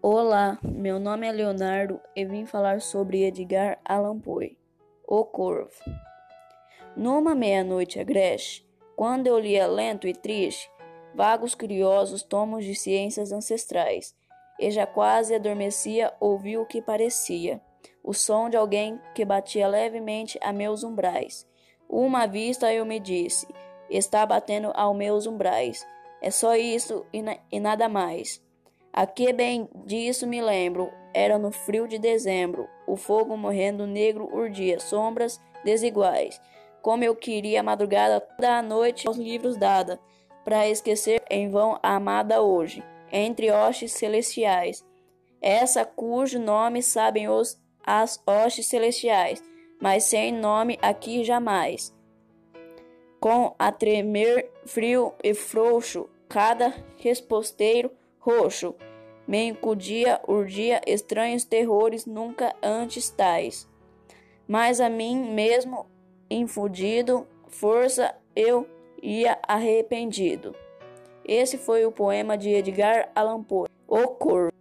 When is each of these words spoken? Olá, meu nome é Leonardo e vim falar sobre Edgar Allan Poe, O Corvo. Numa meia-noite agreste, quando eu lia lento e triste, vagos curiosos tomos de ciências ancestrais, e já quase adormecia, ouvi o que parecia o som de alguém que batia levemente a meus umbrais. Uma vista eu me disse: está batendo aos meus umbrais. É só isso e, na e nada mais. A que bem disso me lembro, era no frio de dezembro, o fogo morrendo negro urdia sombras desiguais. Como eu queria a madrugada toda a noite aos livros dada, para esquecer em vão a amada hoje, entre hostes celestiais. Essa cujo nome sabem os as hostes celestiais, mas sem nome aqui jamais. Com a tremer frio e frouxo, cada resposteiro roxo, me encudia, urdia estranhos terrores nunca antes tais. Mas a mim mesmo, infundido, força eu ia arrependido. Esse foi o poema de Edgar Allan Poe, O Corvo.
Olá, 0.00 0.58
meu 0.62 1.00
nome 1.00 1.26
é 1.26 1.32
Leonardo 1.32 2.00
e 2.14 2.24
vim 2.24 2.46
falar 2.46 2.80
sobre 2.80 3.24
Edgar 3.24 3.80
Allan 3.84 4.18
Poe, 4.18 4.56
O 5.06 5.24
Corvo. 5.24 5.72
Numa 6.96 7.34
meia-noite 7.34 7.98
agreste, 7.98 8.64
quando 8.94 9.26
eu 9.26 9.38
lia 9.38 9.66
lento 9.66 10.06
e 10.06 10.12
triste, 10.12 10.70
vagos 11.14 11.54
curiosos 11.54 12.22
tomos 12.22 12.64
de 12.64 12.74
ciências 12.74 13.32
ancestrais, 13.32 14.14
e 14.58 14.70
já 14.70 14.86
quase 14.86 15.34
adormecia, 15.34 16.12
ouvi 16.20 16.56
o 16.56 16.66
que 16.66 16.80
parecia 16.80 17.60
o 18.02 18.14
som 18.14 18.48
de 18.48 18.56
alguém 18.56 18.98
que 19.14 19.24
batia 19.24 19.68
levemente 19.68 20.38
a 20.40 20.52
meus 20.52 20.82
umbrais. 20.82 21.46
Uma 21.88 22.26
vista 22.26 22.72
eu 22.72 22.86
me 22.86 22.98
disse: 22.98 23.46
está 23.90 24.24
batendo 24.24 24.70
aos 24.74 24.96
meus 24.96 25.26
umbrais. 25.26 25.86
É 26.22 26.30
só 26.30 26.56
isso 26.56 27.04
e, 27.12 27.20
na 27.20 27.36
e 27.50 27.60
nada 27.60 27.88
mais. 27.88 28.42
A 28.92 29.06
que 29.06 29.32
bem 29.32 29.68
disso 29.84 30.26
me 30.26 30.40
lembro, 30.40 30.90
era 31.14 31.38
no 31.38 31.50
frio 31.50 31.86
de 31.86 31.98
dezembro, 31.98 32.68
o 32.86 32.96
fogo 32.96 33.36
morrendo 33.36 33.86
negro 33.86 34.28
urdia 34.34 34.78
sombras 34.78 35.40
desiguais. 35.64 36.40
Como 36.82 37.04
eu 37.04 37.14
queria 37.14 37.60
a 37.60 37.62
madrugada 37.62 38.20
toda 38.20 38.58
a 38.58 38.62
noite 38.62 39.06
aos 39.06 39.16
livros 39.16 39.56
dada, 39.56 40.00
para 40.44 40.68
esquecer 40.68 41.22
em 41.28 41.50
vão 41.50 41.78
a 41.82 41.96
amada 41.96 42.40
hoje, 42.40 42.82
entre 43.12 43.50
hostes 43.50 43.92
celestiais. 43.92 44.84
Essa 45.40 45.84
cujo 45.84 46.38
nome 46.38 46.82
sabem 46.82 47.28
os 47.28 47.60
as 47.84 48.22
hostes 48.26 48.66
celestiais, 48.66 49.42
mas 49.80 50.04
sem 50.04 50.32
nome 50.32 50.78
aqui 50.82 51.24
jamais. 51.24 51.94
Com 53.18 53.54
a 53.58 53.72
tremer 53.72 54.50
frio 54.66 55.14
e 55.24 55.32
frouxo, 55.32 56.08
cada 56.28 56.74
resposteiro 56.98 57.90
roxo, 58.28 58.74
me 59.26 59.48
encudia, 59.48 60.20
urdia 60.28 60.82
estranhos 60.86 61.44
terrores 61.44 62.04
nunca 62.04 62.54
antes 62.62 63.08
tais. 63.08 63.66
Mas 64.46 64.80
a 64.80 64.90
mim 64.90 65.32
mesmo, 65.32 65.86
infundido, 66.30 67.26
força 67.46 68.14
eu 68.36 68.68
ia 69.02 69.38
arrependido. 69.46 70.54
Esse 71.24 71.56
foi 71.56 71.86
o 71.86 71.92
poema 71.92 72.36
de 72.36 72.50
Edgar 72.50 73.10
Allan 73.14 73.42
Poe, 73.42 73.68
O 73.86 74.08
Corvo. 74.08 74.57